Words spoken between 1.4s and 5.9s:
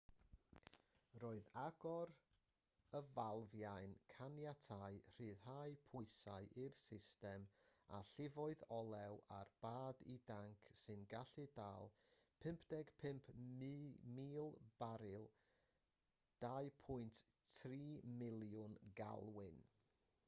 agor y falfiau'n caniatáu rhyddhau